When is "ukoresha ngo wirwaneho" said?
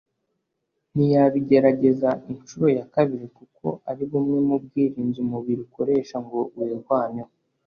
5.67-7.31